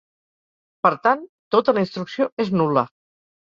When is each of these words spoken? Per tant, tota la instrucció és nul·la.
Per 0.87 0.91
tant, 1.09 1.21
tota 1.57 1.77
la 1.79 1.85
instrucció 1.85 2.31
és 2.47 2.53
nul·la. 2.59 2.87